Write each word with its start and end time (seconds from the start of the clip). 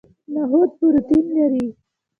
نخود 0.33 0.69
پروتین 0.79 1.25
لري 1.35 1.65